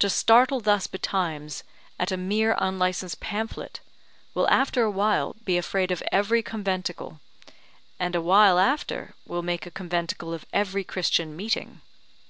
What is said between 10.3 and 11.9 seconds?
of every Christian meeting.